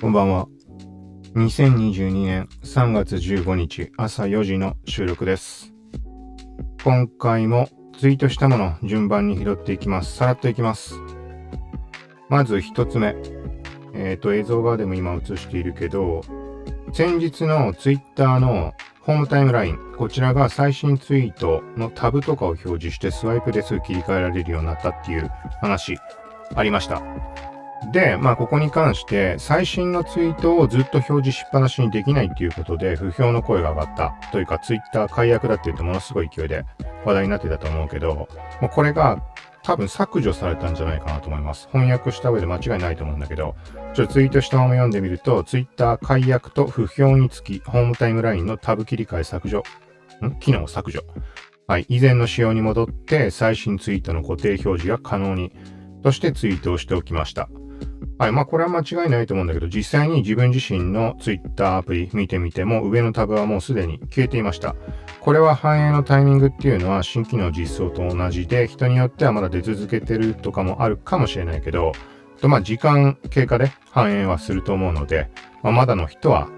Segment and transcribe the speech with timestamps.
[0.00, 0.48] こんばんは。
[1.34, 5.74] 2022年3月15日朝4時の収録です。
[6.82, 7.68] 今回も
[7.98, 10.16] ツイートしたもの順番に拾っていきます。
[10.16, 10.94] さらっといきます。
[12.30, 13.14] まず一つ目。
[13.92, 16.22] えっ、と、映像側でも今映しているけど、
[16.94, 18.72] 先日のツイッターの
[19.02, 25.30] ホームタイムライン、こちらが最新ツイートのタブとかを表示してスワイプですぐ切り替えられるようになったっていう
[25.60, 25.98] 話
[26.54, 27.02] ありました。
[27.92, 34.14] で、まあ、ここに関して、最新のツイートをずっと表示しっぱなしにできないっていうことで、不評の声が上がった。
[34.32, 36.64] というか、ツイッター解約だって言ってものすごい勢いで
[37.04, 38.28] 話題になってたと思うけど、
[38.60, 39.22] もうこれが
[39.62, 41.68] 多分削除されたんじゃないかなと思います。
[41.72, 43.56] 翻訳した上で間違いないと思うんだけど、
[43.94, 49.62] ちょっとツイートしたまま読んでみると、ツイッター解約と不評につき、ホームタイムラインのタブ切り替え削除。
[50.22, 50.38] ん？
[50.38, 51.00] 機能削除。
[51.66, 51.86] はい。
[51.88, 55.52] 以前の仕様に戻って、最新ツイートの固定表示が可能に、
[56.02, 57.48] としてツイートをしておきました。
[58.20, 58.32] はい。
[58.32, 64.76] まあ、これは間違いないと思うんだけど、実際に自分自身の Twitter アプリ見てみても、上のタブはもうすでに消えていました。
[65.20, 71.92] これは反映のタイミングっていうのは新機能実装と同じで、人によってはまだ出続けてるとかもあるかもしれないけど、
[72.42, 75.30] とまあ、時間経過で反映はすると思うので、
[75.62, 76.50] まあ、まだの人は、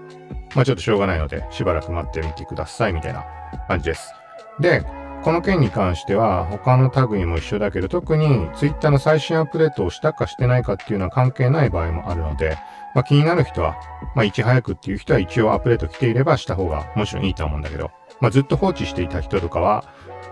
[0.55, 3.23] まあ、ちょっとしょうがないので、しばらく待ってみてください、みたいな
[3.69, 4.13] 感じです。
[4.59, 4.83] で、
[5.23, 12.57] この件に関しては他の類も一緒だけど特に Twitter の最新アップデートをしたかしてないかっていうのは関係ない場合もあるので、
[12.93, 13.77] まあ、気になる人は、
[14.15, 19.85] まあ、いち早くっていう人は一応アップデート来ていればした方がもちろんいいと思うんだけど、まあ、ずっと放置していた人とかは、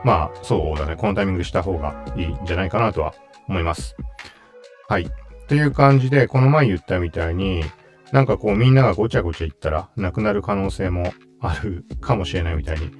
[0.03, 3.13] まあそうだね、このタイミングした方がいいんじゃないかなとは
[3.47, 3.95] 思います。
[4.89, 5.09] はい。
[5.47, 7.63] という感じで、この前言ったみたいに、
[8.11, 12.91] なんかこうみんながごちゃごちゃ言ったらなくなる可能性もあるかもしれないみたいに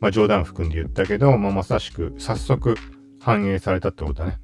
[0.00, 2.76] まあ冗談含んで言ったけど、まあまさしく早速
[3.20, 4.38] 反映されたってことだね。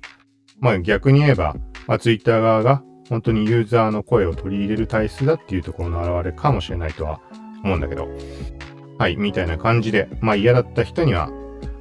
[0.60, 7.20] まあ逆に言えば、まあツイッター側が本当にユーザーの声を取り入れる体質だっていうところの表れかもしれないとは
[7.62, 8.08] 思うんだけど。
[8.96, 11.28] はい、みたいな感じで、まあ嫌だった人には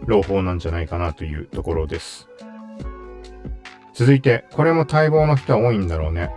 [0.06, 2.28] 朗報なんじゃないかなというところです。
[3.94, 6.32] 続いて、これも待望の人は多いんだろうね。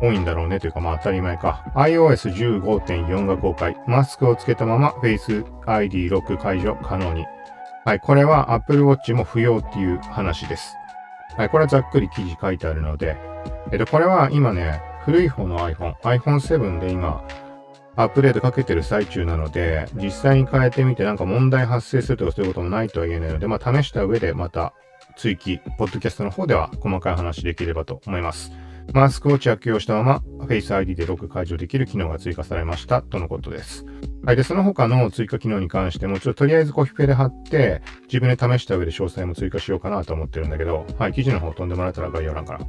[0.00, 1.64] 多いんだろうねというかまあ当たり前か。
[1.74, 3.76] iOS15.4 が公開。
[3.86, 7.26] マスクをつけたまま Face ID ロック解除可能に。
[7.84, 10.76] はい、これは Apple Watch も不要っていう話です。
[11.36, 13.16] はい、これはざっくり記事書いてあるので。
[13.72, 17.24] えっと、これは今ね、古い方の iPhone、iPhone7 で今、
[17.96, 24.74] アップデートかけてる最中なので、実際に変えてみてなんか問題発生するとかそういうこともないとは言えないので、まあ試した上でまた
[25.16, 28.52] 追記、ポッドキャストの方では細かい話できればと思います。
[28.92, 33.84] マスクを着用したまま Face ID でロック解除できる機能が追加されましたとのことです。
[34.24, 34.36] はい。
[34.36, 41.12] で、その他の追加機能に関しても、ちょっととりあえずコピペで貼って、自分で試した上で詳細も追加しようかなと思ってるんだけど、はい。
[41.12, 42.60] 記事の方飛んでもらえたら概要欄から。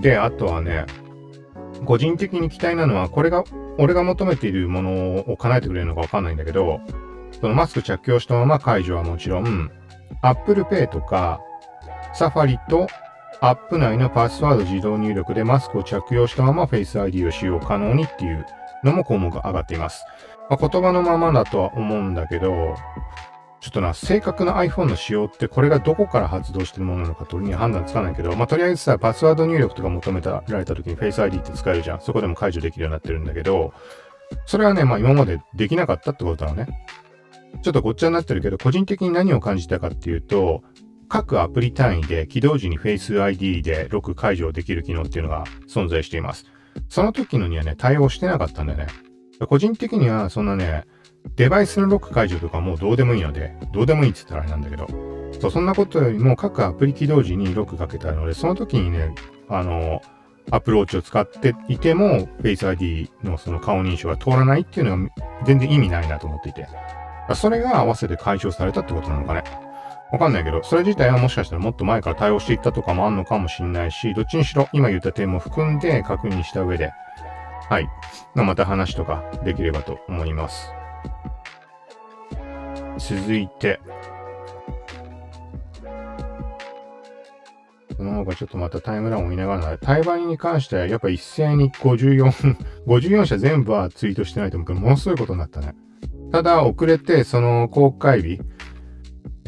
[0.00, 0.86] で、あとはね、
[1.84, 3.44] 個人的に期待なのは、これが、
[3.78, 6.80] 俺が求めているものを叶えてくれるのかわかんないんだけど、
[7.40, 9.70] そのマスク着用したまま解除はもちろん、
[10.22, 11.40] Apple Pay とか、
[12.12, 12.88] サファリと
[13.40, 18.46] アップ内のパスワード自動入力でマスクを着用したまま Face ID を使用可能にっていう
[18.82, 20.04] のも項目が上がっています。
[20.48, 22.74] まあ、言葉のままだとは思うんだけど、
[23.60, 32.00] ちょっとな、正確な iPhone の仕様ってこれがどこから発動してるものなのかとに判断つかないけど、まあ、とりあえずさ、パスワード入力とか求められた時に Face ID って使えるじゃん。
[32.00, 33.72] そこでも解除できるようになってるんだけど、
[34.44, 36.86] それはね、まあ今までできなかったってことなのね。
[37.62, 40.62] ちょっとごっちゃになってるけど、個人的に何を感じたかっていうと、
[41.08, 46.44] 各アプリ単位で起動時に Face ID でロック解除できる機能っていうのが存在しています。
[46.88, 48.86] その時のにはね、対応してなかったんだよね。
[49.48, 50.84] 個人的にはそんなね、
[51.36, 54.86] デバイスのロック解除とかもうどうでもいいので、どうでもいいって言ったらあれなんだけど、
[55.40, 59.14] そう、そんなことよりも各アプリ起動時にロックかけたので、その時にね、
[59.48, 60.00] あの、
[60.50, 65.10] アプローチを使っていても、Face ID のその顔認証が通らないっていうのが
[65.44, 66.66] 全然意味ないなと思っていて。
[67.34, 69.42] それが合わせて解消されたってことなのかね。
[70.12, 76.92] わかんないけど、それ自体はもしかしたらもっと前から対応していったとかもあんのかもしんないし、どっちにしろ今言った点も含んで確認した上で、
[77.68, 77.88] はい。
[78.34, 80.72] また話とかできればと思います。
[82.98, 83.80] 続いて、
[87.96, 92.56] その他ちょっとまたタイムラインを見ながら、対バンに関してはやっぱ一斉に54、
[92.86, 95.74] 54社全部はツイートしてないと思うけど、ものすごいことになったね。
[96.30, 98.40] ただ遅れて、その公開日、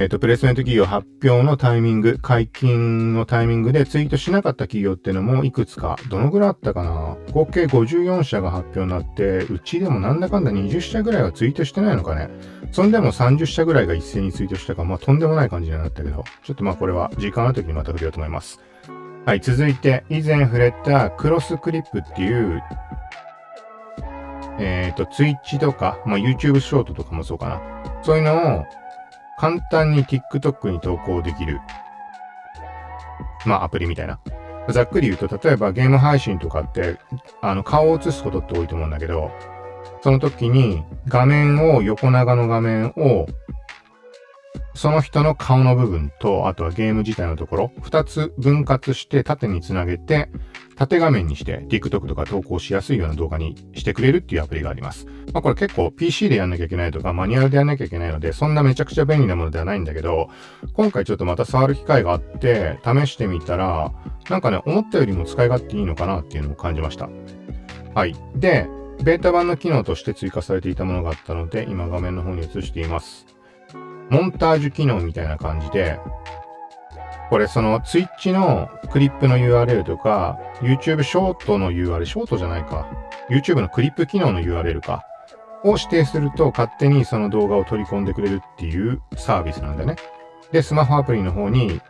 [0.00, 7.16] えっ、と、プレスメント企業発表のタイミング、解禁のタイミングでツイートしなかった企業ってのもいくつか、どのぐらいあったかな？
[7.32, 12.30] 合計54社が発表になって、うちでもなんだかんだ20社ぐらいはツイートしてないのかね？
[12.70, 18.60] そんでも30社ぐらいが一斉にツイートしたか、まあとんでもない感じになったけど、ちょっとまあこれは時間ある時にまた触れようと思います。
[19.26, 22.62] はい、続いて、以前触れたクロスクリップっていう、
[24.60, 27.60] えっ、ー、と、Twitch とか、まあ、YouTube ショートとかもそうかな。
[28.02, 28.64] そういうのを
[29.38, 31.60] 簡単に TikTok に投稿できる、
[33.46, 34.18] まあ、アプリみたいな。
[34.70, 36.98] ざっくり言うと、例えばゲーム配信とかって、
[37.40, 39.30] あの、顔を映すことって多いと思うんだけど、
[40.02, 43.26] その時に画面を、横長の画面を
[44.78, 50.30] その人の顔の部分と、あとはゲーム自体のところ、二つ分割して縦につなげて、
[50.76, 55.06] 縦画面にして TikTok とか投稿しやすいような動画にしてくれるっていうアプリがあります。
[55.32, 60.30] まあこれ結構 PC でやんなきゃいけないとかマニュアルでやんなきゃいけないので、そんなめちゃくちゃ便利なものではないんだけど、
[60.74, 63.92] 今回ちょっとまた触る機会があって試してみたら、
[64.30, 67.08] なんかね、思ったよりも使い勝手いいのかなっていうのを感じました。
[67.96, 68.14] はい。
[68.36, 68.68] で、
[69.02, 73.37] ベータ版の機能として追加されていたものがあったので、今画面の方に移しています。
[74.10, 75.98] モンタージュ機能みたいな感じで、
[77.30, 82.86] これその Twitch のクリップの URL とか、YouTube ショートの URL、ショートじゃないか、
[83.28, 85.04] YouTube のクリップ機能の URL か、
[85.64, 89.96] を指定すると勝手にその動画を取り込んでくれるっていうサービスなんだよね。
[90.52, 91.80] で、スマホアプリの方に、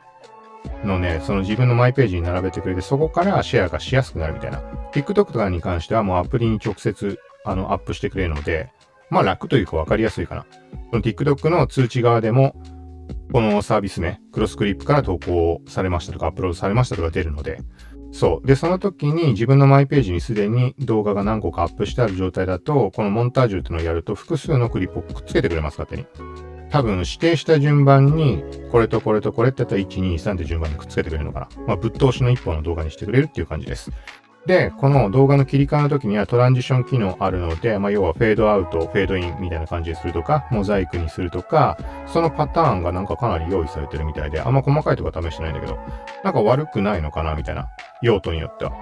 [0.85, 4.61] のね、その自分のマイページに並べてくれて、そこからシェアがしやすくなるみたいな。
[4.93, 8.70] TikTok とかに関してはもうアプリに直接、あの、アップしてくれるので、
[9.10, 10.46] まあ楽というか分かりやすいかな。
[10.90, 12.55] この TikTok の通知側でも、
[13.32, 17.60] このサービス名、クロスクリップから投稿されましたとか、アップロードされましたとか出るので、
[18.10, 18.46] そう。
[18.46, 26.06] で、その時に自分のマイページにすでに動画が何個かアップしてある状態だと、このモンタージュっていうのをやると複数のクリップをくっつけてくれます、勝手に。
[26.70, 31.49] 多分指定した順番に、これとこれとこれってやったら1、2、3って順番にくっつけてくれるのかな。
[31.66, 33.90] まあ、ぶっ通しの一本の動画にしてくれるっていう感じです。
[34.49, 45.79] で、この動画の切り替えの時にはトランジション機能あるので、まあ、要はフェードアウト、フェードインみたいな感じにするとか、モザイクにするとか、そのパターンがなんかかなり用意されてるみたいで、あんま細かいとこ試してないんだけど、
[46.25, 47.69] なんか悪くないのかなみたいな、
[48.00, 48.73] 用途によっては。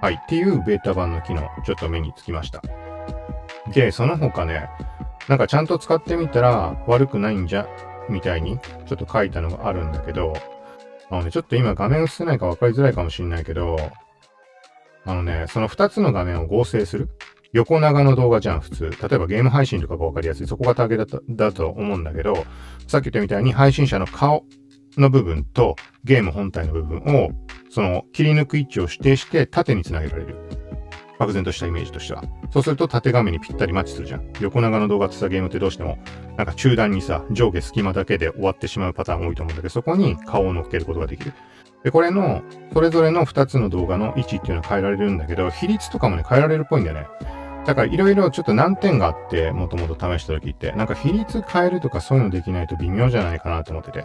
[0.00, 0.14] はい。
[0.14, 2.62] っていうベータ版の機能、ちょっと目につきました。
[3.74, 4.70] で、その他ね、
[5.28, 7.66] なんかちゃんと使ってみたら悪くないんじゃ、
[8.08, 10.32] みたいに、ちょっと書いたのがあるんだけど、
[11.10, 13.76] あのね、ちょっと今画面映せないか分かりづらいかもしんないけど、
[15.06, 17.08] あのね、その2つの画面を合成する。
[17.52, 18.90] 横長の動画じゃん、普通。
[18.90, 20.46] 例えばゲーム配信とかがわかりやすい。
[20.46, 22.44] そこがターゲットだと思うんだけど、
[22.88, 24.44] さっき言ったみたいに配信者の顔
[24.96, 27.30] の部分とゲーム本体の部分を、
[27.70, 30.36] その切り抜く位置を指定して縦につなげられる。
[31.18, 32.24] 漠然としたイメージとしては。
[32.50, 34.32] そうすると縦画面にぴったりマッチするじゃん。
[34.40, 35.98] 横長の動画ってさ、ゲームってどうしても、
[36.36, 41.32] なんか中段にさ、上下隙間だけで終わってしまうパターン多いと思うんだけど、そこに顔を乗っけることができる。
[41.84, 42.42] で、これの、
[42.72, 47.06] それぞれの2つの動画の位置っていうのは変えられるんだけど、比率とかもね、変えられるっぽいんだよね。
[47.66, 54.04] だからいろいろちょっと難点があって、もともと試した時って、なんか比率変えるとかそういうのできないと微妙じゃないかなと思ってて。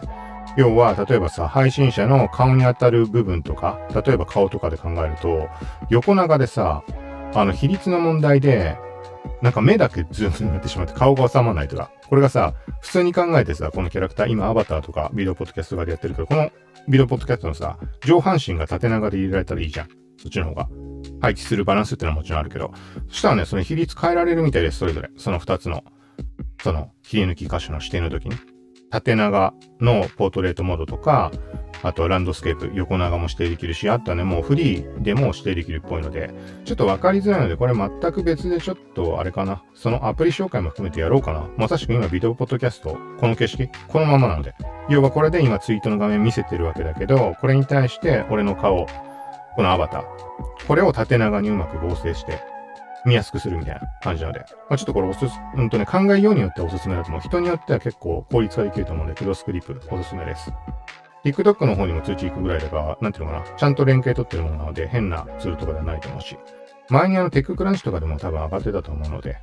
[0.56, 5.48] 要は、例えばさ、配信者の顔に当たる部分とか、例えば顔とかで考えると、
[5.88, 6.82] 横長でさ、
[7.34, 8.76] あの、比率の問題で、
[9.42, 11.90] なんか目だけズームになってしまって顔が収まらないとか。
[12.08, 16.50] これがさ、普通に考えてさ、このキャラクター、今アバターとかビデオポッドキャストとかでやってるけど、この
[16.88, 19.88] ビデオポッドキャストのさ、上半身が縦長で入れられたらいいじゃん。
[20.18, 20.68] そっちの方が。
[21.20, 22.72] 配置するバランスってのはもちろんあるけど。
[23.08, 25.10] そしたらね、その比率変えられるみたいです、それぞれ。
[25.16, 25.84] その二つの、
[26.62, 28.36] その切り抜き箇所の指定の時に。
[28.90, 31.30] 縦長のポートレートモードとか、
[31.82, 36.30] あとランドスケープ、横長も指定できるし、あとはね、もうフリーでも指定できるっぽいので、
[36.64, 39.62] ちょっとわかりづらいので、これ全く別でちょっとあれかな。
[39.74, 41.48] そのアプリ紹介も含めてやろうかな。
[41.56, 44.54] まさしく今ビデオポッドキャスト、この景色、このままなので。
[44.88, 48.86] 要はこれで今ツイートの画面見せてるわけだけど、これに対して俺の顔、
[49.54, 50.04] このアバター、
[50.66, 52.40] これを縦長にうまく合成して、
[53.06, 54.40] 見やすくするみたいな感じなので。
[54.68, 57.20] まあ、ちょっとこれおすす、うんとね、考えようによってはおすすめだと思う。
[57.20, 60.52] 人によっては結構効率ができると思うので、クロスクリップおすすめです。
[61.24, 66.36] TikTok の方にも通知行くぐらいだから、なんていうのかな、ちゃんと連携取ってるものなので、変なツールとかではないと思うし、
[66.88, 69.36] 前にあのテッククランチとかでも多分上がってたと思うので、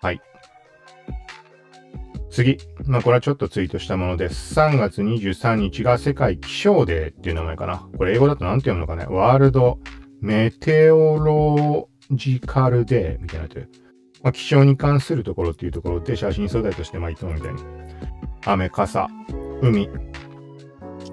[0.00, 0.20] はい。
[2.30, 2.58] 次。
[2.86, 4.58] まあ、これはちょっとツイートしたものです。
[4.58, 7.86] 3月23日が世界気象デーっていう名前かな。
[7.98, 9.04] これ英語だと何て読むのかね。
[9.06, 9.78] ワールド
[10.22, 13.68] メテオロジカルデーみたいなって。
[14.22, 17.60] まあ、気象に関するところっていうところで写真素材としてまあいつもみたいに。
[18.46, 19.08] 雨、傘、
[19.60, 19.88] 海、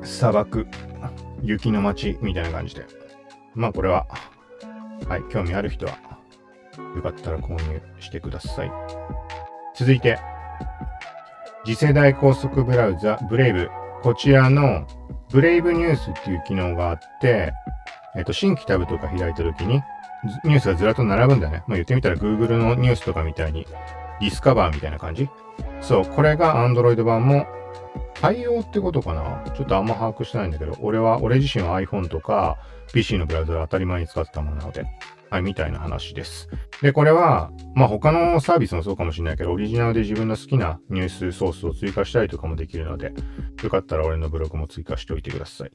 [0.03, 0.67] 砂漠、
[1.41, 2.85] 雪の街みたいな感じで。
[3.55, 4.05] まあこれは、
[5.07, 5.97] はい、興味ある人は、
[6.95, 8.71] よかったら購入してください。
[9.75, 10.19] 続いて、
[11.65, 13.69] 次世代高速ブラウザ、ブレイブ。
[14.01, 14.87] こちらの、
[15.31, 17.53] ブレイブニュースっていう機能があって、
[18.15, 19.81] えっ、と、新規タブとか開いた時に、
[20.43, 21.63] ニュースがずらっと並ぶんだよね。
[21.67, 23.65] まあ、言ってみたら Google のニュースとかみたいに、
[24.19, 25.29] ディスカバーみたいな感じ
[25.81, 27.47] そう、これが Android 版も
[28.15, 29.51] 対応ってことかな？
[29.53, 32.57] ちょっとあんま把握してないんだけど、俺は、俺自身は iPhone とか
[32.93, 34.85] PC のブラウザで当たり前に使ってたものなので、
[35.29, 36.49] はい、みたいな話です。
[36.81, 43.13] で、これは、まあ他のサービスもそうかもしれないけど、オリジナルで自分の好きなニュースソースを追加したりとかもできるので、
[43.63, 45.71] よかったら俺のブログも追加しておいてください。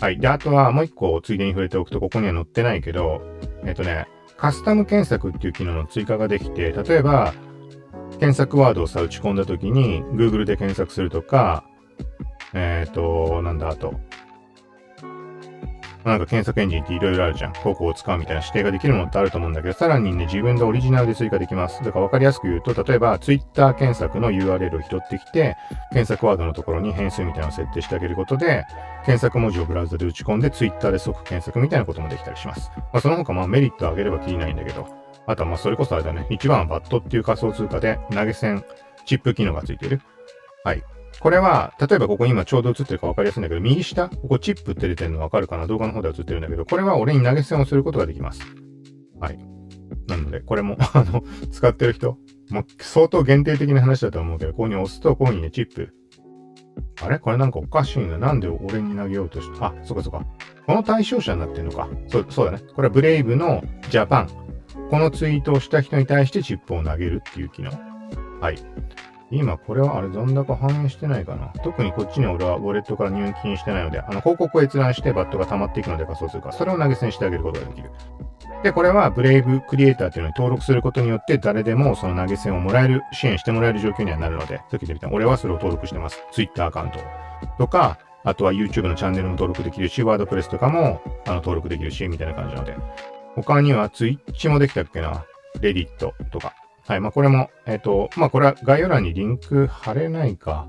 [0.00, 0.18] はい。
[0.18, 3.20] で、あとはもう一個ついでに触れておくと、ここには載ってないけど、
[3.64, 7.34] えっとね、カスタム検索っていう機能の追加ができて、例えば、
[8.20, 11.64] 検索ワードをさ、打ち込んだ時に、Google で検索するとか、
[12.54, 14.00] えっ、ー、と、なんだ、あと、
[16.04, 17.52] なんか検索エンジンっていろいろあるじゃん。
[17.52, 21.82] ここを使うみたいな指定ができるものってあると思うんだけど、さらにね、自分でオリジナルで追加できます。
[21.82, 25.56] だから分かりやすく言うと、例えば Twitter 検索の URL を拾ってきて、
[25.90, 28.64] 検索ワードのところに変数みたいなのを設定してあげることで、
[29.04, 32.70] 検索文字をブラウザで打ち込んで Twitter で即検索みたいなこともできたりします。
[32.76, 34.86] まあ、その他まあメリットを上げればきりないんだけど、
[35.26, 38.64] あとはまあそれこそあれだね、一番はバットっていう仮想通貨で投げ銭、
[39.04, 40.00] チップ機能がついている。
[40.64, 40.82] はい。
[41.20, 45.66] これは、例えばここ今ちょうど映ってるか分かりやすいんだけど、右下、ここチップって出てるの分かるかな？
[45.66, 48.40] 動画の方では映ってるんだけど、これは俺に投げ銭をすることができます。
[49.20, 49.38] はい。
[50.06, 52.18] なので、これも あの、使ってる人、
[52.50, 55.92] もう相当限定的な話だと思うけど、ここに押すと、ここにね、チップ。
[57.02, 57.18] あれ？
[57.18, 58.16] これなんかおかしいな。
[58.18, 59.66] なんで俺に投げようとした？
[59.66, 60.24] あ、そっかそっか。
[60.66, 61.88] この対象者になってるのか。
[62.06, 62.58] そう、そうだね。
[62.74, 64.28] これはブレイブのジャパン。
[64.90, 67.72] このツイートをした人に対してチップを投げるっていう機能。
[68.40, 68.58] はい。
[69.30, 71.52] 今これはあれ残高反映してないかな。
[71.62, 76.52] 特にこっちに俺はウォレットから入金してないので、あの広告を閲覧してバットが溜まっていくので仮想通貨。
[76.52, 77.90] それを投げ銭してあげることができる。
[78.62, 86.24] で、これはブレイブクリエイターっていうのに登録することによって誰でもその投げ銭をもらえる、支援してもらえる状況にはなるので、さっき言った俺はそれを登録してます。
[86.32, 86.98] Twitter アカウント
[87.58, 92.76] とか、あとは YouTube のチャンネルも登録できるし、ワードプレスとかもあの登録できるし、みたいな感じなので。
[93.36, 95.24] 他には Twitch もできたっけな。
[95.60, 96.54] レディットとか。
[96.88, 97.00] はい。
[97.00, 100.66] まあ、これも、えっ、ー、と、まあ、これは概要欄にリンク貼れないか。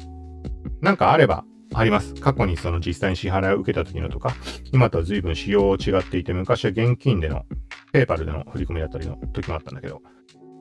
[0.81, 2.13] なんかあれば、あります。
[2.15, 4.35] 過去にその実際に支払いを受けた時のとか、
[4.73, 7.45] 今とは随分仕様を違っていて、昔は現金での、
[7.93, 10.01] ペーパルでの振り込みだったりの時もあったんだけど。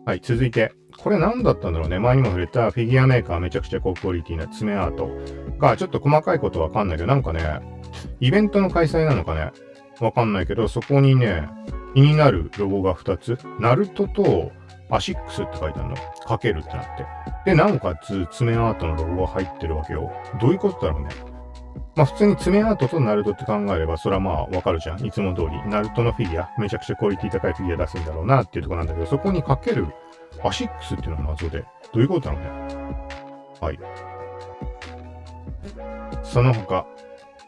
[0.07, 1.99] はい、続いて、これ何だったんだろうね。
[1.99, 5.11] 前にも触れたフィギュアメーカーめちゃくちゃ高クオリティな爪アート
[5.59, 7.43] が、ちょっと細かいことわかんないけど、なんかね、
[8.21, 9.51] イベントの開催なのかね、
[9.99, 11.49] わかんないけど、そこにね、
[11.95, 13.39] 気になるロゴが2つ。
[13.59, 14.53] ナルトと
[14.91, 15.97] アシックスって書いてあるの？
[15.97, 17.07] かけるってなって。
[17.45, 20.11] で、なおかつ Tsume Art のロゴが入ってるわけよ。
[20.41, 21.09] どういうことだろうね。
[21.95, 25.05] まあ普通に Tsume Art とナルトって考えれば、それはまあわかるじゃん。
[25.05, 25.49] いつも通り。
[25.69, 29.87] ナルトのフィギュア、めちゃくちゃクオリティ高いフィギュア出すんだろうなっていうところなんだけど、そこにかける
[30.43, 32.49] アシックスっていうのが謎で、どういうことだろうね。
[33.61, 33.79] はい。
[36.23, 36.87] その他、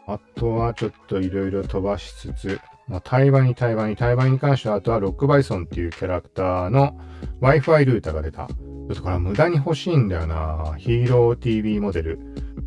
[0.07, 2.59] あとはちょっといろいろ飛ばしつつ、
[2.91, 6.99] まあ、対話に対話に対話に関しては、あとはロックバイソンっていうキャラクターの
[7.41, 8.47] Wi-Fi ルーターが出た。
[8.47, 8.53] ちょ
[8.91, 10.75] っとこれは無駄に欲しいんだよな。
[10.77, 12.19] ヒーロー TV モデル。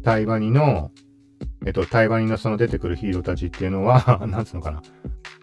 [0.02, 0.90] 対話にの、
[1.66, 4.82] えっと、対話にのその出てくるヒーローたちっていうのは なんつうのかな。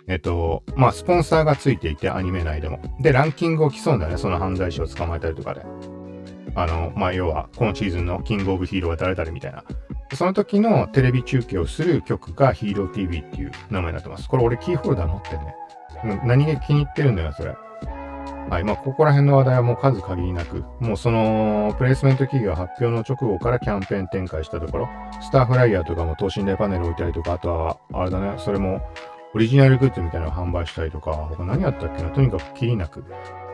[0.07, 2.79] えっと、まあ、スポンサーがついていて、アニメ内でも。
[2.99, 4.17] で、ランキングを競うんだよね。
[4.17, 5.61] その犯罪者を捕まえたりとかで。
[6.55, 9.63] あの、まあ、要は、今シーズンのキングオブヒーローは誰々みたいな。
[10.13, 14.27] その時のテレビ中継をする曲がヒーロー TV っていう名前になってます。
[14.27, 15.55] これ俺キーホルダー持ってんね。
[16.25, 17.55] 何が気に入ってるんだよ、それ。
[18.49, 18.63] はい。
[18.63, 24.89] まあ、ここら辺の話題はもう数限りなく、もうその、プレイスメント企業発表の直後からキャンペーン展開したところ、
[25.21, 28.81] スターフライヤーとかも等身大パネル置いたりとか、あとは、あれだね、それも、
[29.33, 32.09] オリジナルグッズみたいなのを販売したりとか、他何やったっけな？
[32.09, 33.05] とにかくきりなく、も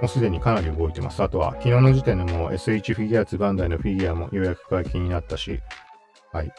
[0.04, 1.22] うすでにかなり動いてます。
[1.22, 5.60] あとは、昨日の時点でも SH フィギュアツバンダイのフィギュアも予約が気になったし、
[6.34, 6.52] はい。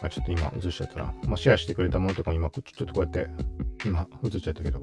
[0.00, 1.14] あ、ちょっと今映しちゃったな。
[1.26, 3.28] まあ、シェアしてくれたものとかも今、ちょっとこうやって、
[3.84, 4.80] 今映っちゃったけど。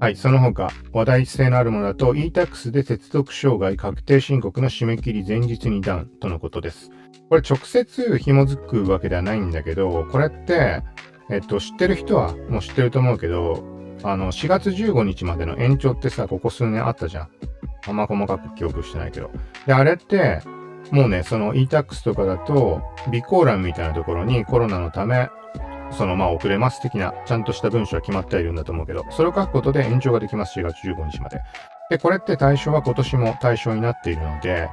[0.00, 6.90] はい、その他、話題性のあるものだと e-tax で接続障害確定申告の締め切り前日にダウンとのことです。
[7.28, 10.82] これ直接紐づくわけではないんだけど、これって、
[11.30, 13.62] えっと、知ってる人はもう知ってると思うけど、
[14.02, 17.28] あの、4月15日までの延長ってさ、ここ数年あったじゃん。
[17.86, 19.30] あんま細かく記憶してないけど。
[19.66, 20.40] で、あれって、
[20.90, 25.28] もうね、その e-tax とかだと、備考欄みたいなところにコロナのため、
[25.90, 31.40] そのまあ遅れます的な、ちゃんとした文章は決まってはいるんだと思うけど、それを書くことで延長ができます、4月15日まで。
[31.90, 34.68] で、これって対象は今年も対象になっているので、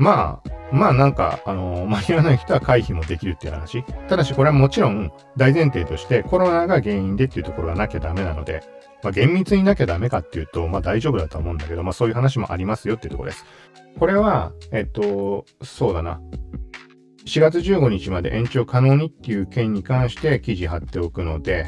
[0.00, 3.84] まあ、まあなんか、あのー、間に合わない人は回避もできるっていう話。
[4.08, 8.62] ただしこれはもちろん大前提としてコロナが原因でっていうところがなきゃダメなので、
[9.02, 13.44] まあ厳密になきゃダメかっていうと、まあ大丈夫だと思うんだけど、まあそういう話もありますよっていうところです。
[13.98, 16.18] これは、えっと、そうだな。
[17.26, 21.66] 4月15日まで延長可能にっていう件に関して記事貼っておくので、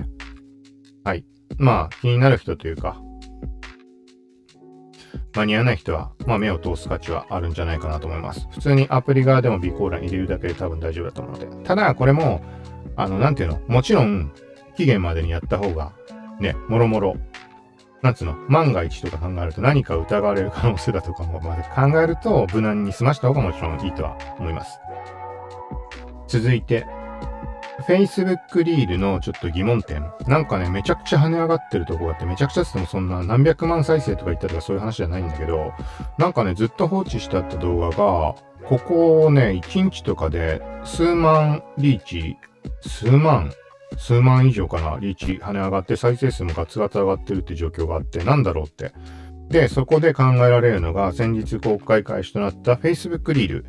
[1.04, 1.26] はい。
[1.58, 2.98] まあ、気になる人というか、
[5.34, 8.46] 間に合わない人は、まあ目を通す価値はあるんじゃないかなと思います。
[8.50, 11.64] 普通にアプリ側でも備考欄入れるだけで多分大丈夫だと思うので。
[11.64, 12.42] ただ、これも、
[12.96, 13.60] あの、なんていうの？
[13.68, 14.32] もちろん、
[14.76, 15.92] 期限までにやった方が、
[16.40, 17.16] ね、もろもろ、
[18.02, 24.80] なんつうの、万が一とか考えると何か疑われる可能性だとかもまで考えると、無難に済ました方がもちろんいいとは思います。
[26.26, 26.86] 続いて、
[27.82, 30.10] Facebook リールのちょっと疑問点。
[30.26, 35.72] なんかね、めちゃくちゃ跳ね上がってるとこがあって、めちゃくちゃってもそんな何百万再生とか言ったとかそういう話じゃないんだけど、
[36.18, 38.34] なんかね、ずっと放置してあった動画が、
[38.64, 42.36] ここをね、1日とかで数万リーチ、
[42.80, 43.52] 数万
[43.98, 48.92] 数万以上かな、リーチ跳ね上がって再生数もガツガツ上がってるって状況があって、なんだろうって。
[49.48, 53.66] で、そこで考えられるのが、先日公開開始となった Facebook リール。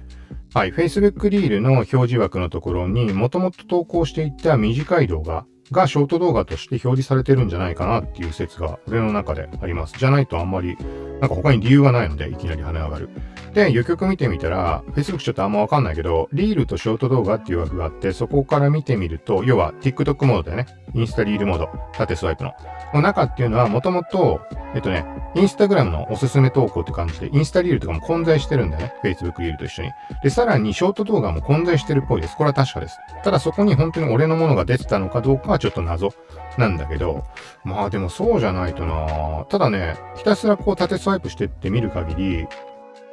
[0.56, 9.98] はい、Facebook リールの表示枠のところにもともと投稿していた短い動画がショート動画として表示されてるんじゃないかなっていう説が俺の中であります。
[9.98, 10.78] じゃないとあんまり、
[11.20, 13.10] なんか他に理由がないのでいきなり跳ね上がる。
[13.54, 20.66] で、よく見てみたら、Facebook ちょっとあんまわかんないけど、リールとショート動画っていう枠があって、そこから見てみると、要は TikTok モードでね、
[20.96, 22.52] インスタリールモード、縦スワイプの。
[22.94, 24.42] の中っていうのはもともと、
[24.76, 25.06] えっとね、
[25.36, 28.94] インスタグラムのおすすめ投稿って感じで、インスタリールとかも混在してるんだよね。
[29.04, 29.90] Facebook リールと一緒に。
[30.24, 32.36] で、さらにショート動画も混在してるっぽいです。
[32.36, 32.98] これは確かです。
[33.24, 36.14] ただそこに本当に俺のものが出てたのかどうかはちょっと謎
[36.58, 37.24] なんだけど、
[37.64, 42.48] まあでもそうじゃないとなただね、ひたすらこう縦スワイプしてって見る限り、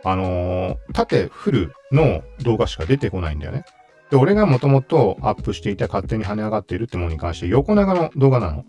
[0.05, 3.65] あのー、縦フルの動画しか出てこないんだよね。
[4.11, 8.65] で、俺がもともとアップしていた勝手に跳ね上がっているってものに関して横長の動画なの。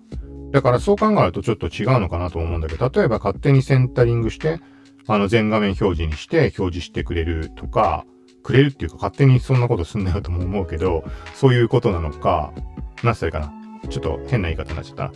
[0.51, 4.59] だからそう考えるとちょっと違うのかなと思うんだけど、例えば勝手にセンタリングして、
[5.07, 8.05] あの全画面表示にして表示してくれるとか、
[8.43, 12.51] くれるっていうか勝手にそんなことすんなよとも思うけど、そういうことなのか、
[13.03, 13.60] 何歳かな。
[13.89, 15.11] ちょっと変な言い方になっちゃった。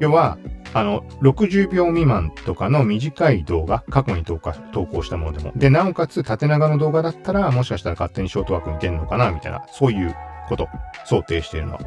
[0.00, 0.38] 要は、
[0.74, 5.52] あの、60秒未満とかの短い動画、過去に投稿したものでも。
[5.56, 10.14] で、なおかつ縦長の動画だったら、もしかしたら勝手にショートワークに出るのかな、みたいな、そういう
[10.48, 10.68] こと、
[11.04, 11.78] 想定しているの。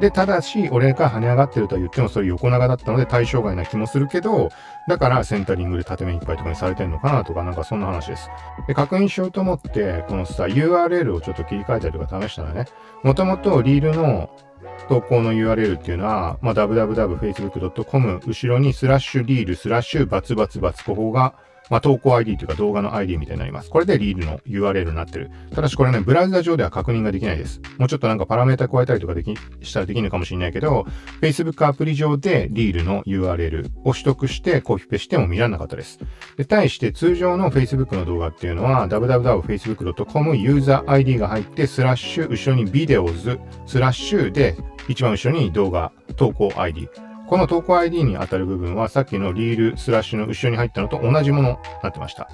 [0.00, 4.48] で、ただし、俺が跳ね上がってるとは言っても、それ横長だったので対象外な気もするけど、
[4.88, 8.28] だからセンタリングで縦面いっぱいとかにされてるのかなとか、なんかそんな話です。
[8.66, 12.64] で、確認しようと思って、このさ、URL をちょっと切り替えたりとか試したらね、
[13.04, 14.30] もともとリールの
[14.88, 21.34] 投稿の URL っていうのは、まあ、www.facebook.com 後ろにスラッシュリールスラッシュバツバツバツここが
[21.70, 23.70] まあ、投稿 ID というか動画の ID みたいになります。
[23.70, 25.30] これでリールの URL になってる。
[25.54, 27.60] ただしこれね、ブラウザ上では確認ができないです。
[27.78, 30.86] もうちょっとなんかパラメータ加えたりとかでき、したらできるかもしれないけど、
[31.20, 35.98] Facebook アプリ上でリールの URL を取得してコピペしても見られなかったです。
[36.36, 44.56] で、対して通常の Facebook の動画っていうのは www.facebook.com ユーザー ID が入ってスラッシュ後ろにビデオズスラッシュで
[44.88, 47.11] 一番後ろに動画投稿 ID。
[47.32, 52.28] この投稿 ID に当たる部分はさっきのリールスラッシュの後ろに入ったのと同じものになってました。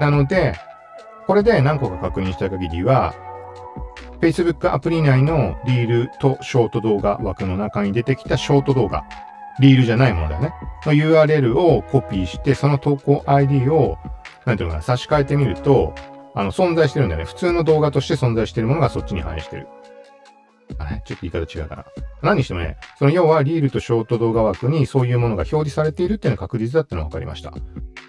[0.00, 0.56] なので、
[1.28, 3.14] これで何個か確認した限りは、
[4.20, 9.04] Facebook アプリ内のリールとショート動画枠の中に出てきたショート動画、
[9.60, 10.52] リールじゃないものだよね。
[10.84, 13.98] の URL をコピーして、その投稿 ID を、
[14.46, 15.94] なんていうのかな、差し替えてみると、
[16.34, 17.24] あの、存在してるんだよね。
[17.24, 19.68] 普通の動画として存在してるものがそっちに反映してる。
[21.04, 21.84] ちょっと言い方違うかな。
[22.22, 27.52] 何にしてもね、その要はリールとショート動画枠にそういうものが表示されているっていうのは確実だってのが分かりました。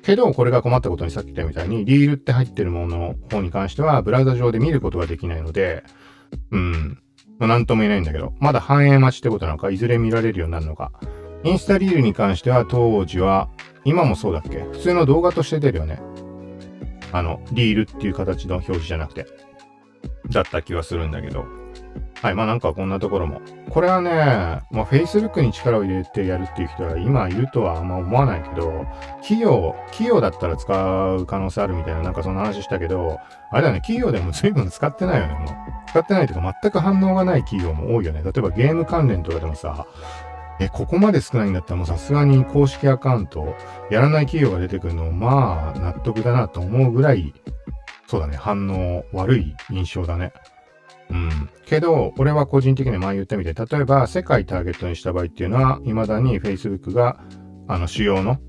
[0.04, 5.84] けど、これが困ったことにさっき言ったみたいに、リールって入ってるものの方に関しては、ブラウザ上で見ることができないので、
[6.52, 7.00] うん、
[7.40, 10.92] まあ、なんとも言えないんだけど、まだ反映待ちってことなのか、いずれ見られるようになるのか。
[11.44, 13.50] インスタリールに関しては当時は、
[13.84, 14.60] 今もそうだっけ？
[14.60, 16.00] 普通の動画として出るよね。
[17.12, 19.26] あの、リールっていう形の表示じゃなくて。
[20.30, 21.46] だった気はするんだけど。
[22.22, 22.36] はい。
[22.36, 23.42] まあなんかこんなところも。
[23.70, 24.12] これはね、
[24.70, 28.86] まあ Facebook に力を入れてやるっていう人は今いるとはあんま思わないけど、
[29.22, 35.48] 企業、企業だったら使う可能性あるみたいななんかそんな話したけど、あれだね、企業でも随分使ってないよね、もう。
[35.88, 38.22] 使ってないというか全く反応がない企業も多いよね。
[38.24, 39.88] 例えばゲーム関連とかでもさ、
[40.60, 43.56] え、ここまで少ないんだったらもうさすがに公式アカウント
[43.90, 47.34] やらない企業が出てくるのまあ納得だなと思うぐらい、
[48.08, 50.34] そうだね、反応悪い印象だね。
[51.12, 51.50] うん。
[51.66, 57.20] けど、俺は個人的に前言ったみたい、例えば世界ターゲットにした場合っていうのは、未だに Facebook が、
[57.68, 58.40] あの、主要の、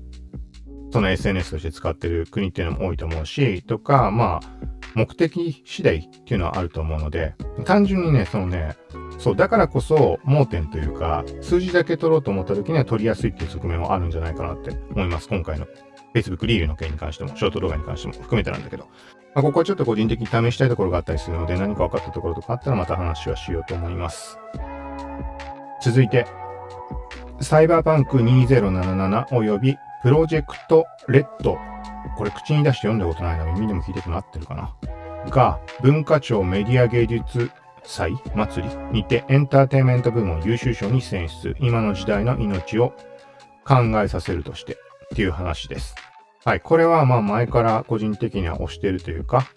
[0.91, 7.33] その SNS として使ってる国っていうのも多いと思うし、とか、まあ、目的次第っていうのはあると思うので、
[7.65, 8.75] 単純にね、そのね、
[9.17, 15.65] そう、だからこそ盲点というか、数字だけ取ろうと思った時には取りやすいっていう側面はあるんじゃないかなって思います、今回の
[16.13, 18.85] Facebook リールの件に関しても、ショート動画に関しても含めてなんだけど。
[19.35, 24.37] まあ、ここはちょっと個人的に試したいところがあったりするので、何か分かったところとかあったらまた話はしようと思います。
[25.81, 26.25] 続いて、
[27.41, 31.57] サイバーパンク2077及びプロジェクトレッド
[32.15, 34.75] これ口に出して読んだことないな、耳でも聞いてくなってるかな。
[35.29, 37.49] が、文化庁メディア芸術
[37.83, 41.55] 祭祭りにてエンターテインメント部門優秀賞に選出。
[41.59, 42.93] 今の時代の命を
[43.65, 44.77] 考えさせるとして
[45.13, 45.95] っていう話です。
[46.43, 46.59] はい。
[46.59, 49.47] これはまあ前から個人的には推してるというか、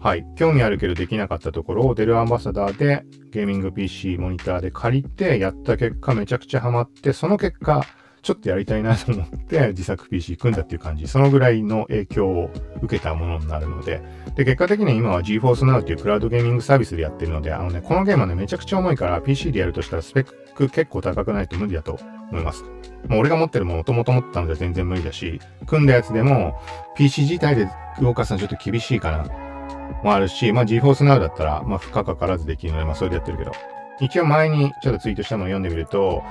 [0.00, 0.26] はい。
[0.36, 7.84] 興味あるけどできなかったところをデルアンバサダーでゲーミング PC モニターで借りてやった結果めちゃくちゃハマって、その結果
[8.22, 11.06] ちょっとやりたいなと思って自作 PC 組んだっていう感じ。
[11.06, 12.50] そのぐらいの影響を
[12.82, 14.02] 受けたものになるので。
[14.34, 21.98] で、結果的には今は GeForce Now っていうクラウドゲーミングサービスでやってるので、あのね、このゲームはね、めちゃくちゃ重いから PC でやるとしたらスペック結構高くないと無理だと
[22.30, 22.64] 思います。
[23.08, 26.60] もう俺が持ってるものもともと持ったので全然無理だし、組んだやつでも
[26.96, 27.68] PC 自体で
[28.00, 29.24] 動かすのはちょっと厳しいかな。
[30.02, 33.52] もあるし、まあ GeForce Now だったら、まあ負荷かからずできるので、まあそれでやってるけど。
[34.00, 36.22] 一応前にちょっとツイートしたのを読んでみると、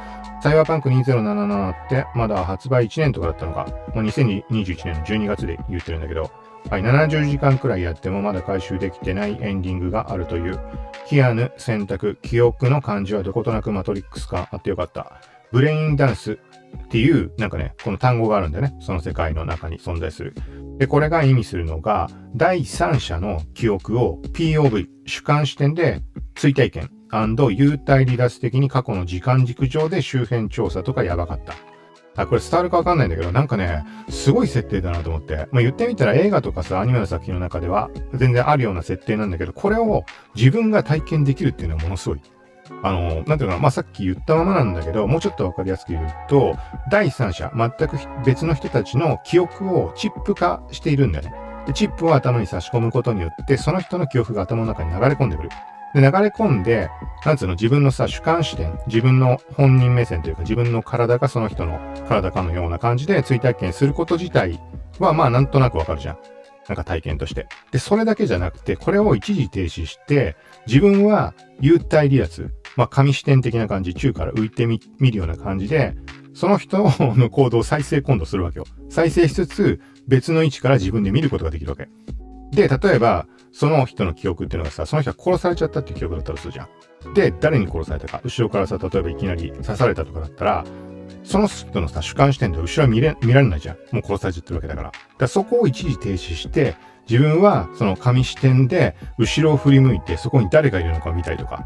[0.42, 6.32] サイバーパンク2077ってまだ発売1年とかだったのか、もう2021年の12月で言ってるんだけど、
[6.70, 10.60] はい、70時間くらいやってもまだ回収できてないエンディングがあるという、
[11.08, 15.22] キアヌ、選択、記憶の漢字はどことなくマトリックスかあってよかった。
[15.54, 18.76] ブレインダンスっていう、なんかね、この単語があるんだよね。
[18.82, 20.36] その世界の中に存在する。
[20.78, 26.02] で、これが意味するのが、第三者の記憶を POV、主観視点で
[26.36, 31.54] 追体験幽体離脱的に過去の時間軸上で周辺調査とかやばかった。
[32.18, 35.48] あ、これ伝わるかわかんないんだけど、なんかね、すごい設定だなと思って。
[35.52, 40.04] まあ、言ってみたら映画とかさ、アニメの作品の中では全然あるような設定なんだけど、これを
[40.36, 42.22] 自分が体験できるっていうのはものすごい。
[42.84, 46.58] あの、なんていうのかな、まあ、さっき言ったままなんだけど、もうちょっとわかりやすく言うと、
[46.92, 51.34] 第三者、全く別の人たちの記憶をチップ化しているんだよね。
[51.68, 55.50] で、チップを頭に差し込むことによって、その人の記憶が頭の中に流れ込んでくる。
[55.94, 56.90] で、流れ込んで、
[57.26, 64.60] なんつうの、自分のさ、主観視点、自分の本人目線というか、自分の体がその人の体かのような感じで追体験すること自体
[65.00, 66.18] は、まあ、なんとなくわかるじゃん。
[66.68, 67.48] なんか体験として。
[67.72, 70.36] で、それだけじゃなくて、これを一時停止して、
[70.68, 75.96] 自分は幽体離脱、まあ、紙視点的な感じ、宙から浮いてみ、見るような感じで、
[76.34, 78.66] その人の行動を再生今度するわけよ。
[78.90, 81.88] 再生しつつ、別の位置から自分で見ることができるわけ。
[82.52, 86.68] で、例えば、その人の記憶っていうのがさ、その人が殺されちゃったっていう記憶だったらするじゃ
[87.10, 87.14] ん。
[87.16, 90.64] で、誰に殺されたか、後ろからさ、例えばいきなり刺されたとかだったら、
[91.24, 93.78] その人のさ、主観視点で後ろは見れ、見られないじゃん。
[93.92, 94.92] もう殺されちゃってるわけだから。
[94.92, 96.76] だからそこを一時停止して、
[97.10, 101.66] 自分はその紙視点で後ろを振り向いて、そこに誰がいるのかを見たりとか。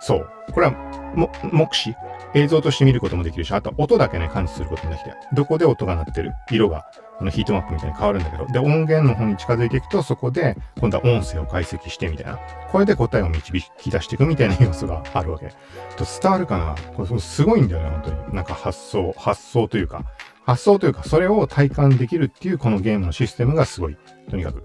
[0.00, 0.28] そう。
[0.52, 0.72] これは、
[1.14, 1.94] も、目視？
[2.34, 6.84] 映像として見ることもできるし、あと音だけね、感知することもできて、どこで音が鳴ってる、色が、
[7.20, 12.38] このヒートマップみたいに変わるんだけど、で、音源の方に近づいていくと、そこで、今度は音声を解析してみたいな。
[12.72, 15.48] これで答えを導き出していくみたいな要素があるわけ。
[15.96, 18.34] と伝わるかなこれすごいんだよね、本当に。
[18.34, 20.06] なんか発想、発想というか、
[20.46, 23.98] 発想というか、それを体感できるっていうこのゲームのシステムがすごい。
[24.30, 24.62] とにかく。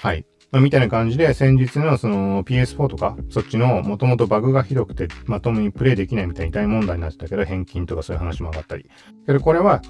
[0.00, 0.24] はい。
[0.52, 8.88] まあ、みたいな感じで、先日のその PS4 とか、そっちのもともとバグがひどくて、まともにプレイできないみたいに大問題になってたけど、返金とかそういう話も上がったり。
[9.26, 9.80] けどこれは、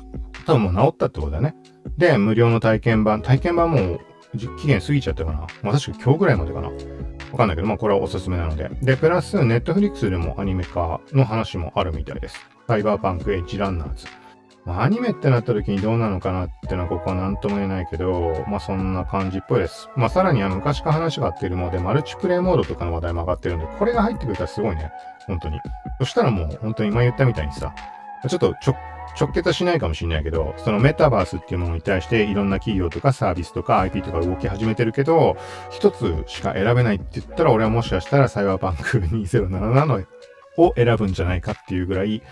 [0.47, 1.57] 多分もう治ったってことだね。
[1.99, 3.99] で、無料の体験版、体験版も
[4.61, 5.47] 期限過ぎちゃったかな。
[5.63, 6.69] まあ確か今日ぐらいまでかな。
[6.69, 8.71] わかんないけど、まあこれはおすすめなので。
[8.83, 12.37] で、プラス、ネットフリックスでもアニメ化の話もあるみたいです。
[12.69, 14.07] サイバーパンクエッジランナーズ。
[14.65, 19.89] まあ、アニメってなった時にどうなのかなってのはここは何とも言えないけど、まあそんな感じっぽいです。
[19.97, 24.93] まあさらには昔から話があっているので、マルチプレイモードとかの話題も上がってるんで、これが入ってくれたらすごいね。
[25.27, 25.59] 本当に。
[25.99, 27.75] そしたらもう本当に今言ったみたいにさ、
[28.29, 28.77] ちょっとちょ、
[29.21, 35.37] 直結はしないかもしれないけど、そのメタバースっていうものに対していろんな企業とかサービスとか IP とか動き始めてるけど、
[35.71, 40.07] 一つしか選べないって言ったら俺はもしかしたらサイバーパンク2077
[40.57, 42.23] を選ぶんじゃないかっていうぐらい、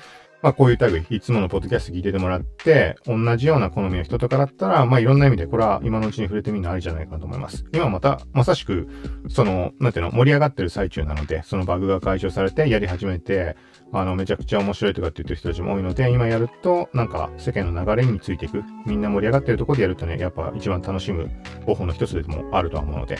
[0.42, 7.66] まあこういう類、いつものポッドキャスト聞いててもらって、同じような好みの人とかだったら、まあいろんな意味でこれは今のうちに触れてみるのありじゃないかと思います。
[7.74, 8.88] 今また、まさしく、
[9.28, 13.56] その、なんていうの、盛り上がってる最中なので、そのバグが解消されてやり始めて、
[13.92, 18.62] あの、めちゃくちゃ面白いとかって言ってる人たちも多いので、今やると、なんか世間の流れについていく。
[18.86, 21.28] みんな盛り上がってるところでやるとね、やっぱ一番楽しむ
[21.66, 23.18] 方法の一つでもあるとは思うので、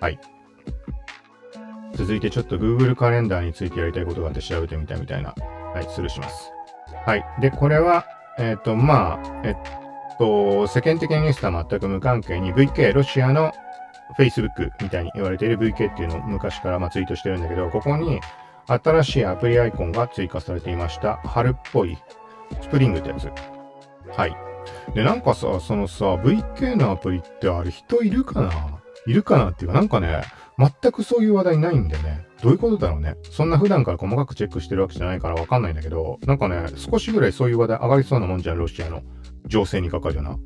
[0.00, 0.18] はい。
[1.94, 5.34] 続いてちょっと Google カレンダーについてやりたいことがあって調べてみたみたいな、
[5.74, 6.52] はい、スルーします。
[7.06, 7.24] はい。
[7.40, 8.04] で、これは、
[8.38, 9.56] えっ、ー、と、まあ、えっ
[10.18, 13.52] と、世間的なニュースとは全く無関係に VK、ロシアの
[14.18, 18.20] Facebook みたいに言われている VK っていうのを昔からまツイートしてるんだけど、ここに
[18.66, 21.16] 新しいアプリアイコンが追加されていました。
[21.18, 21.96] 春っぽい
[22.60, 23.30] スプリングってやつ。
[24.16, 24.36] はい。
[24.94, 28.50] で、なんかさ、そのさ、VK のアプリってあれ人いるかな？
[29.06, 30.22] いるかなっていうか、なんかね、
[30.58, 32.26] 全くそういう話題ないんだよね。
[32.42, 33.16] どういうことだろうね。
[33.30, 39.02] そんな普段から細かくチェックしてるわけじゃないからわかんないんだけど、なんかね、少しぐらいそういう話題上がりそうなもんじゃん、ロシアの
[39.46, 40.38] 情勢にかかるような。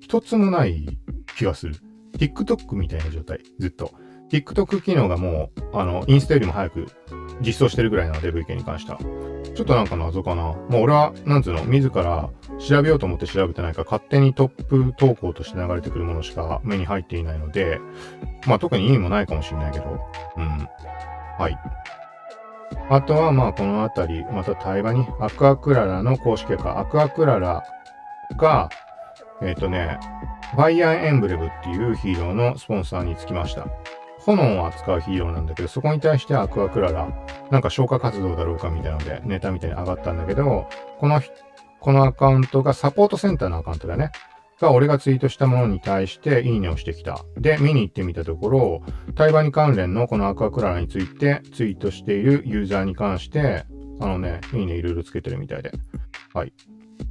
[0.00, 0.98] 一つもない
[1.36, 1.76] 気がする。
[2.16, 3.92] TikTok みたいな状態、ずっと。
[4.30, 6.86] TikTok 機能がもう、あの、インスタよりも早く
[7.40, 8.98] 実装してるぐらいなので、VK に関しては。
[9.54, 10.54] ちょっとなんか謎かな。
[10.68, 12.28] まあ俺は、なんつうの、自ら
[12.58, 17.80] 調べようと思って調べてないから、勝手にトップ投稿として流れてくるものしか目に入っていないので、
[18.46, 20.00] まあ特に意味もないかもしれないけど、
[20.36, 20.68] うん。
[21.38, 21.58] はい。
[22.88, 27.64] あとはまあこのあたり、また対話に、アクアクララの公式か、アクアクララ
[28.36, 28.68] が、
[29.42, 29.98] えっ、ー、とね、
[30.52, 33.66] ファイアーエンブレムっていうヒーローのスポンサーにつきました。
[34.18, 37.08] 炎を扱うヒーローなんだけど、そこに対してアクアクララ、
[37.50, 40.68] なんか消火活動だろうかみたいなので、ネタみたいに上がったんだけど、
[40.98, 41.20] この、
[41.80, 44.10] このアカウントがサポートセンターのアカウントだね。
[44.60, 47.24] が、俺がツイートしたものに対して、いいねをしてきた。
[47.36, 48.82] で、見に行ってみたところ、
[49.14, 53.64] 対話に関連のこのアクアクララについてツイートしているユーザーに関して、
[54.00, 55.72] あのね、いいねいろいろつけてるみたいで。
[56.34, 56.52] はい。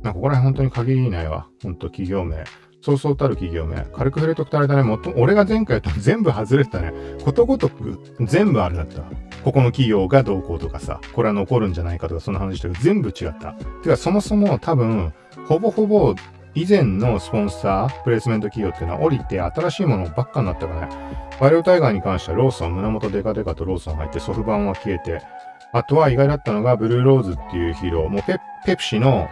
[0.01, 1.47] なんかここら辺本当に限りないわ。
[1.63, 2.43] ほんと企業名。
[2.81, 3.84] そうそうたる企業名。
[3.95, 4.84] 軽く触れとくとあれだね。
[4.84, 6.93] もっと、俺が前回と全部外れてたね。
[7.23, 9.01] ことごとく全部あれだった。
[9.43, 13.53] ここの企業がどうこうとかさ、これは残るんじゃないかとかそんな話したけど、全部違った。
[13.81, 15.13] てか、そもそも多分、
[15.47, 16.13] ほぼほぼ
[16.56, 20.96] 以前のスポンサー、プレイスメント企業っていうのは降りて新しいものばっかになったからね。
[21.39, 25.22] バリオタイガーに関してはローソン、胸元デカデカとローソン入ってソフ版は消えて、
[25.74, 29.28] あとは意外だったのがブルーローズっていうヒーロー、もうペペプシの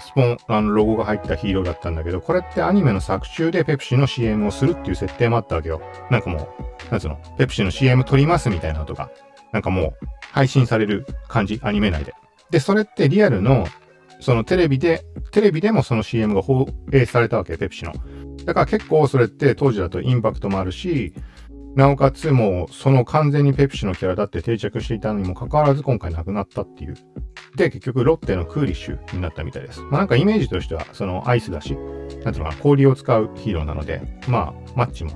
[0.00, 5.80] スポン、あの、ロゴが入ったヒーローだったんだけど、これってアニメの作中でペプシの CM をするっていう設定もあったわけよ。
[6.10, 6.54] なんかも
[6.88, 9.10] う、なんつうの、ペプシの CM 撮りますみたいなのとか、
[9.52, 9.94] なんかもう、
[10.32, 12.14] 配信される感じ、アニメ内で。
[12.50, 13.66] で、それってリアルの、
[14.20, 17.92] そのテレビで、テレビでもその CM が放映されたわけ、ペプシの。
[18.44, 21.14] だから結構それって当時だとインパクトもあるし、
[21.76, 26.94] なおかつもうその完全にペプシのキャラだって定着していたのにもかかわらず今回なくなったっていう。
[27.56, 29.80] で、結局ロッテのクーリッシュになったみたいです。
[29.82, 31.78] まあなんかイメージとしてはそのアイスだし、なん
[32.08, 35.10] ていうのかな、氷を使うヒーローなので、まあマッチも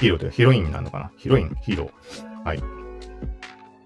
[0.00, 1.12] ヒーローというかヒロインなのかな。
[1.16, 2.44] ヒロイン、ヒーロー。
[2.44, 2.62] はい。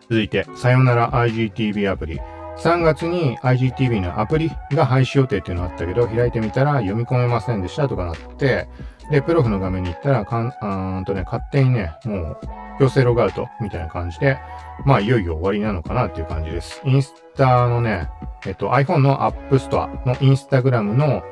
[0.09, 2.21] 続いて、さよなら IGTV アプリ。
[2.61, 8.69] 3月に IGTV のアプリが廃止予定っていうのあったけど、開いてみたら読み込めませんでしたとかなって、
[9.11, 12.39] で、プロフの画面に行ったら、かん、あーとね、勝手にね、もう、
[12.79, 14.39] 強制ログアウトみたいな感じで、
[14.85, 16.81] まあ、いよいよ終わりなのかなっていう感じです。
[16.85, 18.09] インスタのね、
[18.47, 21.23] えっと、iPhone の App Store の Instagram の、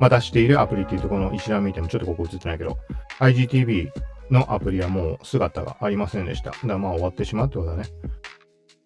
[0.00, 2.78] まあ、出しているアプリっていうところの一覧見ても、ちょっとここ映ってないけど、
[3.20, 3.90] IGTV
[4.30, 6.50] のアプリはもう姿がありませんでした。
[6.50, 7.84] だからまあ終わってしまうってことだね。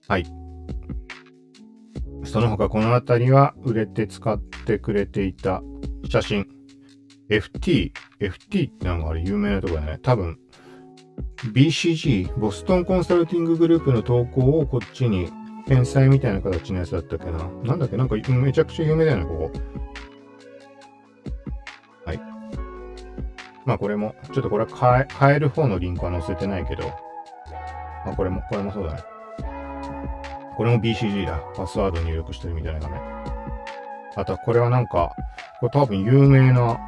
[0.06, 0.26] はい。
[2.24, 5.62] その他この辺りは売れて使ってくれていた
[6.08, 6.46] 写真。
[7.28, 9.98] FT、FT ってなんかあれ有名なとこだね。
[10.02, 10.38] 多分、
[11.52, 15.28] BCG、ボストンコンサルティンググループの投稿をこっちに、
[15.66, 17.38] 返済みたいな形のやつだったっけな。
[17.64, 17.96] なんだっけ？
[17.96, 19.52] なんかめちゃくちゃ有名だよね、ここ。
[22.04, 22.20] はい。
[23.64, 26.84] まあこれも、ちょっとこれは変え、変える方のリンクは載せてないけど、
[28.04, 29.00] まあこれも、これもそうだね。
[30.56, 31.38] これも BCG だ。
[31.54, 33.00] パスワード入力してるみたいな画面。
[34.16, 35.12] あとはこれはなんか、
[35.60, 36.78] これ多分有名な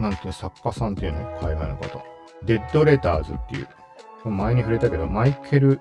[0.00, 2.02] なんていう作家さんっていうの海外の方。
[2.44, 3.68] デッドレターズっていう。
[4.24, 5.80] 前に触れたけど、マイケル・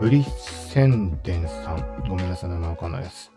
[0.00, 2.04] ブリッセンデンさん。
[2.08, 3.30] ごめんなさい、名前わかんないです。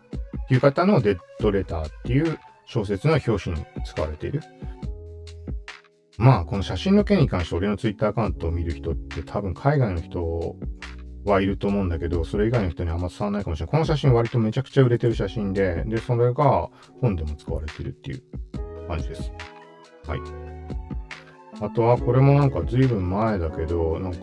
[0.44, 4.42] っていう方のデッドレターっていう小説の表紙に使われている。
[6.16, 10.56] まあ、この写真の件に関して俺のツイッターアカウントを見る人って多分海外の人
[11.24, 11.46] はい。
[11.46, 13.44] ると思うんだけど、それ以外の人にあんま伝わらない。
[13.44, 13.72] かもしれない。
[13.72, 16.68] この写真割とめちゃくちゃ売れてる写真で、で、それが
[17.00, 18.14] 本でも使われてるってい。
[18.16, 18.22] う
[18.88, 19.32] 感じです。
[20.06, 20.20] はい。
[21.60, 24.20] あとは、これもなんか随分前だけど、なんか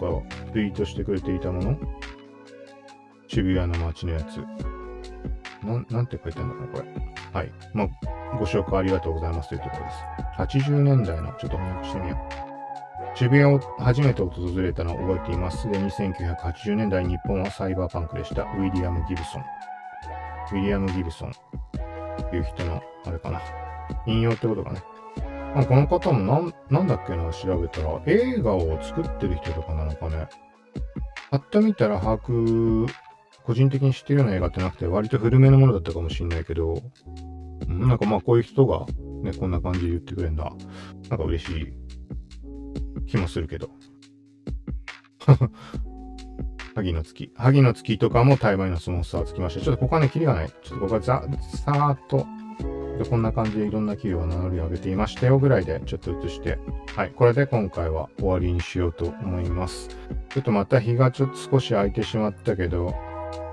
[0.53, 1.39] ツイートしてくれてい。
[1.39, 1.77] たもの
[3.27, 4.37] 渋谷の街のやつ。
[5.63, 6.33] なん、なんて書い。
[6.33, 6.87] てあるのかな、これ。
[7.33, 7.51] はい。
[7.73, 7.87] まあ、
[8.37, 9.33] ご紹介ありがとうござい。
[9.33, 9.57] ますとい。
[9.57, 9.91] うところで
[10.57, 10.65] す。
[10.65, 12.46] 80年代の、ちょっと翻訳してみよう。
[13.17, 15.67] 渋谷を初めて訪れたのを覚えています。
[15.71, 18.43] で、1980年代日本はサイバーパンクでした。
[18.43, 19.41] ウィリアム・ギブソン。
[20.51, 21.31] ウィリアム・ギブソン
[22.29, 23.41] という人の、あれかな。
[24.05, 24.83] 引用ってことかね。
[25.55, 30.27] まあ、この方もなん、なんだっけな、調べたら、映画を作ってる人とかなのかね。
[31.31, 32.87] パッと見たら把握、
[33.43, 36.83] 個人的に知ってるような映画ってなくて、割と古めのものだったかもしんないけど、
[37.67, 38.85] なんかまあこういう人が
[39.23, 40.53] ね、こんな感じで言ってくれるんだ。
[41.09, 41.86] なんか嬉しい
[43.07, 43.69] 気もするけど。
[46.75, 47.31] 萩の月。
[47.35, 49.61] 萩の月とかも対イのスモンスターつきました。
[49.61, 50.49] ちょっとここはね、キリがない。
[50.49, 52.27] ちょっとここはざ、さーっと
[52.97, 56.57] でこんな感じでいろんな企業が名乗り上げていましたよぐらいでちょっと移して、
[56.95, 59.89] はい、これで今回は終わりにしようと思います。
[60.29, 62.87] ちょっとまた日がちょっと少し空いてしまったけど、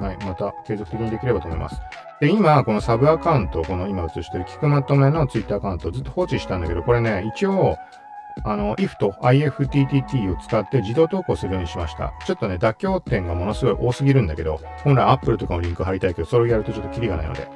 [0.00, 1.76] はい、また継続的にできればと思います。
[2.20, 7.76] で、今、このサブアカウント、この今映してる聞くまとめのツイッターアカウントをずっと放置したんだけど、これね、一応、
[8.42, 12.12] あの、if と IFTTT を使って自動投稿するようにしました。
[12.26, 17.48] ちょっとね、妥協点がものすごい多すぎるんだけど、本来 Apple とかのリンク貼りたいけど、それをやるとちょっとキリがないので。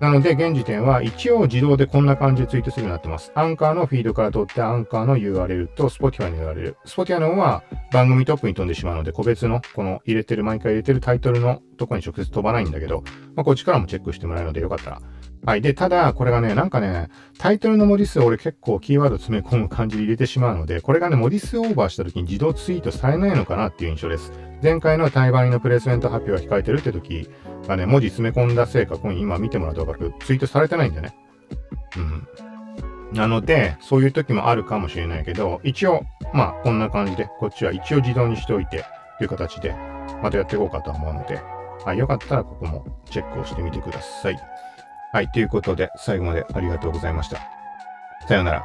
[0.00, 3.30] なので、現時点は一応自動でこんな感じでツイートするようになってます。
[3.34, 6.74] アンカーのフィードから取って、アンカーの URL と Spotify の URL。
[6.84, 15.02] Spotify の方は番組トップに飛んでしまうので、個別のこの入れてる、毎回入れてるタイトルのとこに直接飛ばないんだけど、まあ、こっちからもチェックしてもらえるので、よかったら
[15.46, 15.60] はい。
[15.60, 24.32] で、ただ、これがね、なんかね、タイトルの文字数を俺結構キーワード詰め込む感じで入れてしまうので、これがね、文字数オーバーした時に自動ツイートされないのかなっていう印象です。
[24.62, 27.28] 前回の対バニのプレスメント発表が控えてるって時
[27.68, 31.14] がね、文字詰め込んだせいか、ここに今見てもらうとわかる、ツイートされてないんだよね。
[31.98, 32.28] うん。
[33.12, 38.86] なので、そういう時もあるかもしれないけど、一応、まあ、こんな感じで、こっちは一応自動にしておいて、
[39.18, 39.74] という形で、
[40.22, 41.40] またやっていこうかと思うので、
[41.84, 44.38] はい、よかったらここもチェックをしてみてください。
[45.12, 47.36] はい、ということで、最後までありがとうございました。
[48.26, 48.64] さようなら。